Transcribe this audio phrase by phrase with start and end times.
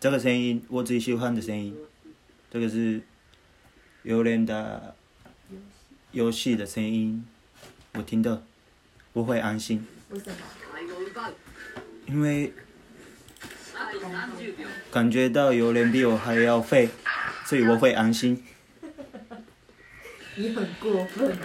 [0.00, 1.76] 这个声音我最喜欢的声音，
[2.50, 3.02] 这个是
[4.02, 4.96] 有人的
[6.12, 7.22] 游戏的声音，
[7.92, 8.42] 我听到
[9.12, 9.86] 我会安心，
[12.06, 12.50] 因为
[14.90, 16.88] 感觉到有人比我还要废，
[17.44, 18.42] 所以我会安心。
[20.36, 21.36] 你很过分。